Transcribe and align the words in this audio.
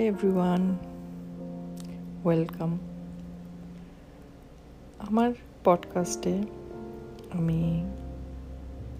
Hi 0.00 0.08
everyone 0.08 0.76
welcome 2.24 2.78
আমার 4.98 5.32
পডকাস্টে 5.64 6.42
আমি 7.32 7.90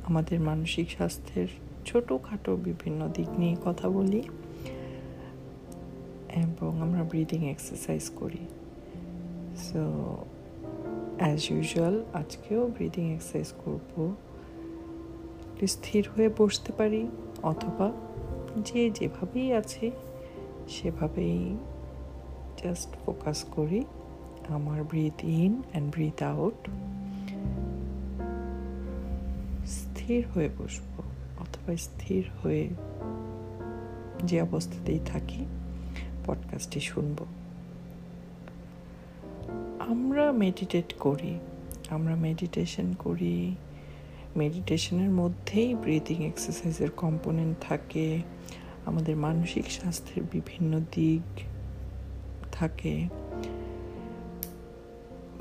আমাদের 0.06 0.40
মানসিক 0.40 0.90
স্বাস্থ্যের 0.90 1.48
ছোটোখাটো 1.86 2.56
বিভিন্ন 2.56 3.08
দিক 3.08 3.28
নিয়ে 3.38 3.56
কথা 3.64 3.88
বলি 3.88 4.22
এবং 6.36 6.82
আমরা 6.82 7.02
ব্রিদিং 7.02 7.50
এক্সারসাইজ 7.50 8.10
করি। 8.16 8.46
সো 9.56 10.16
অ্যাজ 11.18 11.46
ইউজুয়াল 11.50 12.04
আজকেও 12.12 12.66
ব্রিদিং 12.66 13.14
এক্সারসাইজ 13.14 13.52
করব। 13.64 14.14
স্থির 15.66 16.08
হয়ে 16.16 16.30
বসতে 16.38 16.72
পারি, 16.72 17.08
অথবা 17.42 17.92
যে 18.56 18.90
যেভাবেই 18.90 19.52
আছে 19.52 19.90
সেভাবেই 20.70 21.56
জাস্ট 22.64 22.90
ফোকাস 23.06 23.44
করি, 23.44 23.84
আমার 24.48 24.84
breathe 24.84 25.24
in 25.24 25.62
and 25.70 25.92
breathe 25.92 26.22
out 26.22 26.68
স্থির 29.66 30.26
হয়ে 30.34 30.48
বসবো, 30.48 31.02
অথবা 31.40 31.76
স্থির 31.76 32.24
হয়ে 32.42 32.68
যে 34.24 34.42
অবস্থাতেই 34.42 35.00
থাকি 35.06 35.46
পডকাস্টটি 36.26 36.80
শুনব। 36.80 37.26
আমরা 39.80 40.32
মেডিটেট 40.32 40.94
করি, 40.98 41.38
আমরা 41.90 42.16
মেডিটেশন 42.16 42.92
করি। 42.92 43.56
মেডিটেশনের 44.36 45.10
মধ্যেই 45.10 45.74
ব্রিদিং 45.74 46.24
এক্সারসাইজের 46.24 46.90
কম্পোনেন্ট 46.90 47.56
থাকে। 47.60 48.22
আমাদের 48.86 49.16
মানসিক 49.16 49.70
স্বাস্থ্যের 49.70 50.22
বিভিন্ন 50.32 50.80
দিক 50.92 51.42
থাকে। 52.52 53.08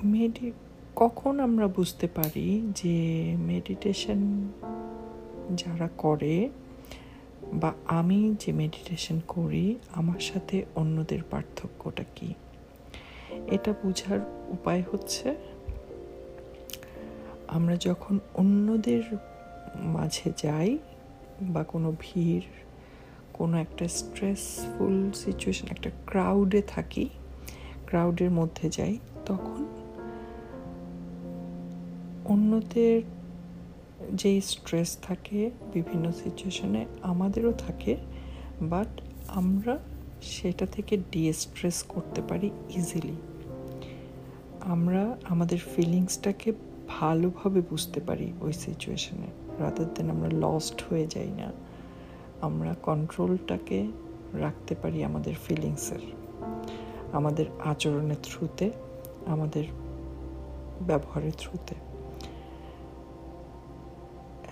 মেডি, 0.04 0.52
কখন 0.96 1.40
আমরা 1.40 1.68
বুঝতে 1.68 2.08
পারি 2.08 2.72
যে 2.76 2.98
মেডিটেশন 3.38 4.50
যারা 5.56 5.90
করে 5.98 6.50
বা 7.54 7.74
আমি 7.86 8.36
যে 8.40 8.52
মেডিটেশন 8.52 9.22
করি, 9.28 9.76
আমার 9.92 10.20
সাথে 10.20 10.66
অন্যদের 10.76 11.20
পার্থক্যটা 11.30 12.04
কি? 12.16 12.34
এটা 13.48 13.74
বোঝার 13.84 14.20
উপায় 14.48 14.84
হচ্ছে, 14.92 15.36
আমরা 17.48 17.76
যখন 17.76 18.20
অন্যদের 18.34 19.04
মাঝে 19.76 20.32
যাই 20.38 20.78
বা 21.42 21.64
কোনো 21.64 21.94
ভিড় 22.00 22.42
কোনো 23.40 23.58
একটা 23.58 23.88
স্ট্রেসফুল 23.88 25.12
সিচুয়েশান 25.12 25.68
একটা 25.72 25.90
ক্রাউডে 26.06 26.62
থাকি 26.62 27.10
ক্রাউডের 27.86 28.32
মধ্যে 28.32 28.70
যাই, 28.70 28.98
তখন 29.26 29.66
অন্যদের 32.26 33.02
যেই 34.14 34.42
স্ট্রেস 34.42 34.98
থাকে 35.02 35.52
বিভিন্ন 35.74 36.12
সিচুয়েশনে 36.12 36.86
আমাদেরও 37.02 37.52
থাকে 37.52 37.98
বাট 38.62 39.02
আমরা 39.28 39.78
সেটা 40.22 40.66
থেকে 40.66 40.98
ডিস্ট্রেস 41.12 41.84
করতে 41.84 42.22
পারি 42.22 42.50
ইজিলি 42.76 43.16
আমরা 44.62 45.18
আমাদের 45.24 45.60
ফিলিংসটাকে 45.76 46.54
ভালোভাবে 46.88 47.62
বুঝতে 47.62 48.00
পারি 48.00 48.34
ওই 48.42 48.54
সিচুয়েশনে 48.54 49.28
রাদার 49.60 49.94
দেন 49.94 50.10
আমরা 50.10 50.30
লস্ট 50.34 50.84
হয়ে 50.90 51.08
যাই 51.08 51.28
না। 51.28 51.69
আমরা 52.42 52.76
কন্ট্রোলটাকে 52.84 53.88
রাখতে 54.34 54.76
পারি 54.76 55.04
আমাদের 55.04 55.34
ফিলিংসের 55.34 56.00
আমাদের 57.14 57.46
আচরণের 57.66 58.18
থ্রুতে 58.24 58.72
আমাদের 59.26 59.64
ব্যবহারের 60.88 61.32
থ্রুতে 61.38 61.76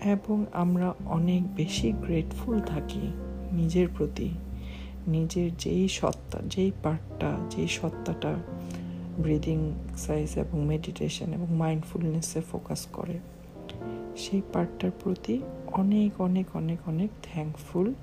এবং 0.04 0.46
আমরা 0.54 0.94
অনেক 1.06 1.56
বেশি 1.56 1.92
গ্রেটফুল 1.92 2.60
থাকি 2.60 3.12
নিজের 3.52 3.88
প্রতি, 3.98 4.30
নিজের 5.08 5.58
যেই 5.58 5.88
সত্তা, 5.88 6.40
যেই 6.48 6.72
পার্টটা, 6.84 7.38
যেই 7.50 7.68
সত্তাটা 7.68 8.36
ব্রিদিং 9.18 9.74
এক্সারসাইজ 9.90 10.38
এবং 10.38 10.66
মেডিটেশন 10.66 11.34
এবং 11.34 11.56
মাইন্ডফুলনেসে 11.56 12.42
ফোকাস 12.42 12.88
করে, 12.94 13.20
সেই 14.18 14.42
পার্টটার 14.54 14.92
প্রতি 15.04 15.42
অনেক 15.78 16.22
অনেক 16.22 16.56
অনেক 16.56 16.80
অনেক 16.88 17.10
thankful 17.24 17.94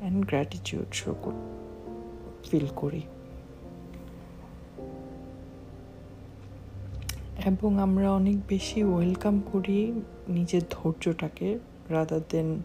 and 0.00 0.26
gratitude 0.26 0.94
show 0.94 1.14
feel 2.50 2.66
করি। 2.76 3.02
এবং 7.46 7.78
আমরা 7.78 8.12
অনেক 8.12 8.36
বেশি 8.48 8.84
ওয়েলকাম 8.84 9.42
করি 9.52 10.02
নিজের 10.28 10.62
ধৈর্যটাকে 10.70 11.58
রাদার 11.88 12.20
দেন 12.30 12.62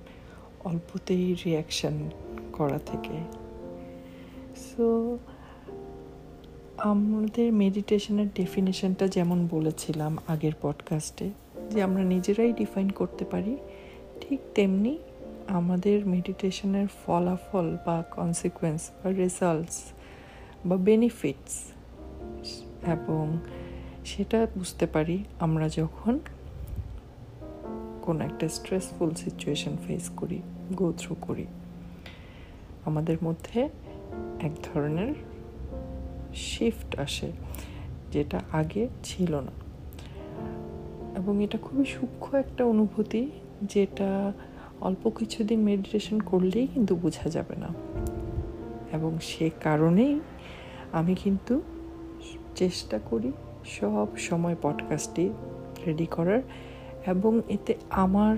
অল্পতেই 0.63 1.34
রিয়াকশান 1.34 2.09
করা 2.53 2.79
থেকে। 2.85 3.18
সো 4.56 5.18
আমাদের 6.78 7.53
মেডিটেশনের 7.53 8.28
ডেফিনেশনটা 8.29 9.07
যেমন 9.07 9.47
বলেছিলাম 9.51 10.18
আগের 10.28 10.51
পডকাস্টে 10.62 11.29
যে 11.69 11.84
আমরা 11.84 12.03
নিজেরাই 12.03 12.53
ডিফাইন 12.53 12.89
করতে 12.89 13.25
পারি 13.25 13.57
ঠিক 14.22 14.40
তেমনি 14.56 14.97
আমাদের 15.47 16.06
মেডিটেশনের 16.06 16.88
ফলাফল 17.06 17.78
বা 17.85 18.03
কনসিকুয়েন্স 18.12 18.90
বা 19.03 19.12
রেজাল্টস 19.12 19.84
বা 20.66 20.78
বেনিফিটস 20.78 21.72
এবং 22.88 23.38
সেটা 24.06 24.47
বুঝতে 24.57 24.85
পারি 24.85 25.24
আমরা 25.40 25.69
যখন 25.69 26.19
কোনো 28.02 28.25
একটা 28.25 28.50
স্ট্রেসফুল 28.50 29.13
সিচুয়েশন 29.13 29.78
ফেস 29.88 30.09
করি 30.09 30.41
গো 30.74 30.94
থ্রু 30.97 31.16
করি। 31.22 31.46
আমাদের 32.86 33.18
মধ্যে 33.24 33.69
এক 34.40 34.51
ধরনের 34.63 35.13
শিফট 36.36 37.00
আসে 37.00 37.31
যেটা 38.12 38.41
আগে 38.51 38.88
ছিল 39.03 39.40
না। 39.40 39.51
এবং 41.18 41.44
এটা 41.44 41.57
খুবই 41.57 41.86
সূক্ষ্ম 41.86 42.38
একটা 42.38 42.66
অনুভূতি 42.66 43.31
যেটা 43.61 44.33
অল্প 44.81 45.09
কিছুদিন 45.09 45.59
মেডিটেশন 45.59 46.19
করলেই 46.19 46.67
কিন্তু 46.67 46.95
বোঝা 46.95 47.29
যাবে 47.29 47.55
না। 47.55 47.67
এবং 48.91 49.17
সে 49.21 49.49
কারণেই 49.63 50.19
আমি 50.91 51.15
কিন্তু 51.15 51.61
চেষ্টা 52.55 52.99
করি 52.99 53.31
সব 53.65 54.17
সময় 54.17 54.55
পডকাস্টটি 54.61 55.29
রেডি 55.87 56.05
করার 56.05 56.41
এবং 57.05 57.41
এতে 57.49 57.75
আমার 57.89 58.37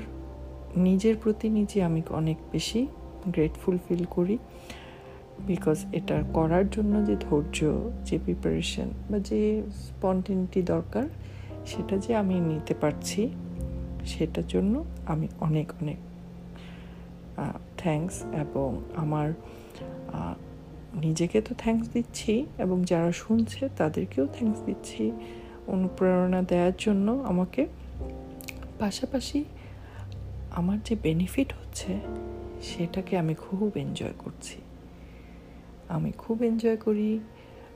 নিজের 0.78 1.16
প্রতি 1.22 1.50
নিজে 1.50 1.84
আমি 1.84 2.02
অনেক 2.10 2.38
বেশি 2.52 2.88
গ্রেটফুল 3.28 3.78
ফিল 3.88 4.06
করি। 4.10 4.38
বিকজ 5.48 5.86
এটা 5.94 6.24
করার 6.34 6.70
জন্য 6.70 7.06
যে 7.06 7.16
ধৈর্য, 7.16 7.90
যে 8.06 8.20
প্রিপারেশন 8.20 8.90
বা 9.12 9.20
যে 9.20 9.64
স্পন্টিনিটি 9.76 10.62
দরকার, 10.62 11.10
সেটা 11.66 11.98
যে 11.98 12.16
আমি 12.16 12.40
নিতে 12.40 12.74
পারছি। 12.74 13.30
সেটার 14.06 14.48
জন্য 14.48 14.86
আমি 15.06 15.28
অনেক 15.40 15.72
অনেক 15.82 15.98
থ্যাংকস 17.78 18.24
এবং 18.24 18.82
আমার 18.96 19.34
নিজেকে 20.94 21.42
তো 21.42 21.56
থ্যাংকস 21.58 21.90
দিচ্ছি 21.90 22.46
এবং 22.58 22.84
যারা 22.84 23.12
শুনছে 23.12 23.70
তাদেরকেও 23.78 24.28
থ্যাংকস 24.28 24.60
দিচ্ছি 24.66 25.12
অনুপ্রেরণা 25.68 26.42
দেওয়ার 26.42 26.72
জন্য 26.78 27.12
আমাকে। 27.12 27.68
পাশাপাশি 28.80 29.44
আমার 30.52 30.78
যে 30.84 30.96
বেনিফিট 31.04 31.54
হচ্ছে 31.54 32.00
সেটাকে 32.62 33.18
আমি 33.18 33.34
খুব 33.34 33.72
এনজয় 33.76 34.14
করছি। 34.20 34.62
আমি 35.90 36.12
খুব 36.18 36.44
এনজয় 36.44 36.78
করি 36.78 37.20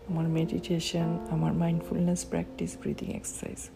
আমার 0.10 0.27
মেডিটেশন 0.27 1.18
আমার 1.30 1.54
mindfulness 1.54 2.25
practice 2.25 2.77
breathing 2.81 3.12
exercise 3.13 3.69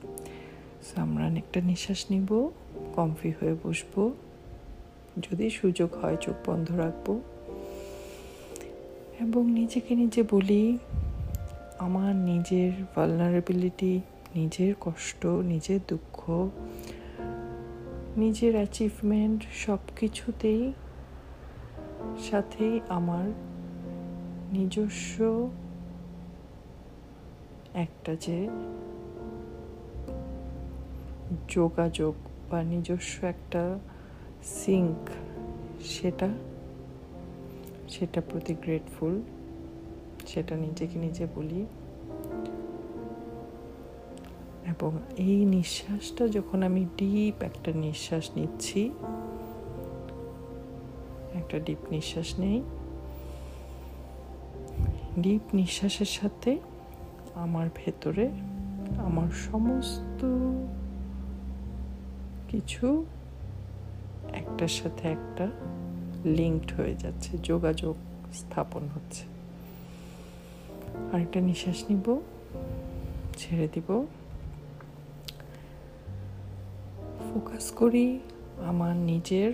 so 0.83 1.01
একটা 1.35 1.61
নিঃশ্বাস 1.61 2.05
নিব 2.11 2.49
কমফি 2.95 3.29
হয়ে 3.29 3.55
বসবো 3.63 4.11
যদি 5.21 5.49
সুযোগ 5.49 5.89
হয় 6.01 6.15
চোখ 6.15 6.49
বন্ধ 6.49 6.71
রাখব 6.71 7.19
এবং 9.19 9.51
নিজেকে 9.51 9.95
নিজে 9.95 10.23
বলি 10.31 10.77
আমার 11.79 12.15
নিজের 12.15 12.71
ভালনারেবিলিটি 12.95 14.01
নিজের 14.35 14.73
কষ্ট 14.81 15.25
নিজের 15.25 15.79
দুঃখ 15.87 16.49
নিজের 18.17 18.55
অ্যাচিভমেন্ট 18.55 19.43
সব 19.65 19.77
কিছুতেই 19.99 20.73
সাথেই 22.31 22.79
আমার 22.89 23.29
নিজস্ব 24.53 25.49
একটা 27.73 28.15
যে 28.15 28.49
যোগাযোগ 31.49 32.15
বা 32.51 32.63
নিজস্ব 32.63 33.25
একটা 33.25 33.79
সিঙ্ক 34.43 35.09
সেটা 35.85 36.29
সেটা 37.89 38.21
প্রতি 38.29 38.53
গ্রেটফুল 38.53 39.21
সেটা 40.27 40.55
নিজেকে 40.55 40.99
নিজে 40.99 41.27
বলি। 41.35 41.65
এবং 44.65 44.91
এই 45.17 45.45
নিঃশ্বাসটা 45.45 46.27
যখন 46.27 46.63
আমি 46.63 46.85
ডিপ 46.97 47.43
একটা 47.43 47.71
নিঃশ্বাস 47.71 48.29
নিচ্ছি, 48.35 48.91
একটা 51.33 51.59
ডিপ 51.59 51.81
নিঃশ্বাস 51.91 52.39
নেই 52.39 52.63
ডিপ 55.19 55.41
নিঃশ্বাসের 55.53 56.05
সাথে 56.05 56.57
আমার 57.35 57.69
ভেতরে 57.75 58.29
আমার 58.97 59.31
সমস্ত 59.31 60.21
কিছু 62.49 63.05
একটার 64.33 64.67
সাথে 64.67 65.07
একটা 65.07 65.47
লিঙ্কড 66.25 66.73
হয়ে 66.73 66.95
যাচ্ছে, 66.95 67.37
যোগাযোগ 67.43 67.95
স্থাপন 68.33 68.87
হচ্ছে। 68.95 69.23
আরেকটা 71.13 71.39
নিঃশ্বাস 71.39 71.83
নিব, 71.89 72.21
ছেড়ে 73.37 73.67
দিব। 73.73 74.05
ফোকাস 77.33 77.71
করি 77.71 78.19
আমার 78.57 78.95
নিজের 78.95 79.53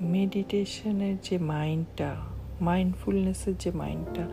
মেডিটেশনের 0.00 1.16
যে 1.22 1.38
মাইন্ডটা 1.38 2.16
মাইন্ডফুলনেসের 2.60 3.54
যে 3.58 3.70
মাইন্ডটা 3.70 4.26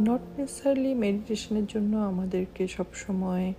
নট 0.00 0.20
নেসারলি 0.38 0.94
মেডিটেশনের 0.94 1.66
জন্য 1.66 1.96
আমাদেরকে 1.96 2.68
সবসময় 2.68 3.52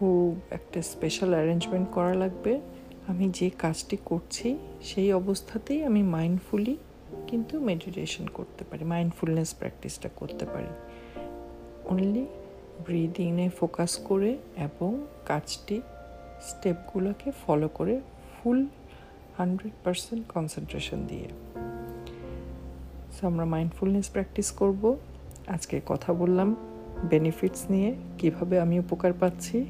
খুব 0.00 0.40
একটা 0.50 0.82
স্পেশাল 0.82 1.30
অ্যারেঞ্জমেন্ট 1.30 1.88
করা 1.90 2.14
লাগবে। 2.14 2.60
আমি 3.06 3.30
যে 3.30 3.50
কাজটি 3.50 3.96
করছি, 4.04 4.58
সেই 4.82 5.12
অবস্থাতেই 5.12 5.84
আমি 5.84 6.02
মাইন্ডফুলি 6.02 6.76
কিন্তু 7.26 7.60
মেডিটেশন 7.60 8.26
করতে 8.26 8.64
পারি 8.64 8.84
মাইন্ডফুলনেস 8.84 9.54
প্র্যাকটিসটা 9.54 10.08
করতে 10.16 10.46
পারি। 10.46 10.66
অনলি 11.84 12.26
ব্রিদিংয়ে 12.84 13.48
ফোকাস 13.48 13.98
করে 13.98 14.38
এবং 14.56 15.06
কাজটি 15.26 15.80
স্টেপগুলোকে 16.42 17.30
ফলো 17.46 17.68
করে 17.68 18.00
ফুল 18.34 18.66
হান্ড্রেড 19.38 19.72
পারসেন্ট 19.84 20.32
কনসেন্ট্রেশন 20.32 21.06
দিয়ে। 21.06 21.28
সো 23.12 23.26
আমরা 23.26 23.44
মাইন্ডফুলনেস 23.44 24.10
প্র্যাকটিস 24.10 24.52
করব। 24.52 24.96
আজকে 25.48 25.80
কথা 25.86 26.12
বললাম। 26.12 26.56
বেনিফিটস 27.08 27.70
নিয়ে 27.70 27.94
কীভাবে 28.18 28.60
আমি 28.60 28.78
উপকার 28.78 29.12
পাচ্ছি 29.12 29.66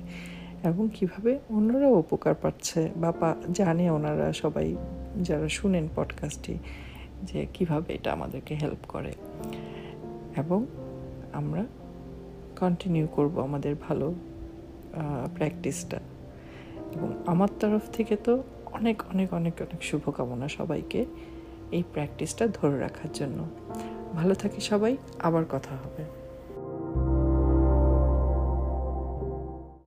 এবং 0.64 0.88
কীভাবে 0.94 1.38
অন্যরাও 1.50 1.92
উপকার 1.92 2.34
পাচ্ছে 2.34 2.88
বা 2.96 3.36
জানে 3.52 3.90
ওনারা 3.90 4.32
সবাই 4.32 4.76
যারা 5.22 5.48
শুনেন 5.48 5.88
পডকাস্টটি 5.96 6.58
যে 7.22 7.46
কীভাবে 7.54 7.94
এটা 7.94 8.12
আমাদেরকে 8.12 8.54
হেল্প 8.54 8.86
করে। 8.88 9.12
এবং 10.36 10.66
আমরা 11.32 11.64
কন্টিনিউ 12.60 13.06
করব 13.06 13.40
আমাদের 13.40 13.74
ভালো 13.88 14.14
প্র্যাকটিসটা 15.34 15.96
এবং 16.96 17.12
আমার 17.26 17.48
তরফ 17.60 17.80
থেকে 17.92 18.16
তো 18.16 18.42
অনেক 18.66 19.02
অনেক 19.14 19.34
অনেক 19.34 19.54
অনেক 19.60 19.82
শুভকামনা 19.82 20.48
সবাইকে 20.48 21.04
এই 21.72 21.82
প্র্যাকটিসটা 21.92 22.46
ধরে 22.46 22.78
রাখার 22.78 23.10
জন্য। 23.14 23.44
ভালো 24.12 24.34
থাকি 24.34 24.60
সবাই, 24.60 24.96
আবার 25.18 25.44
কথা 25.50 25.74
হবে। 25.74 26.19